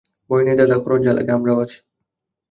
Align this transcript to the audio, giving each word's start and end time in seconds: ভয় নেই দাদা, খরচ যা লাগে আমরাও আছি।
ভয় 0.29 0.43
নেই 0.45 0.57
দাদা, 0.59 0.75
খরচ 0.83 0.99
যা 1.05 1.11
লাগে 1.17 1.31
আমরাও 1.37 1.61
আছি। 1.63 1.77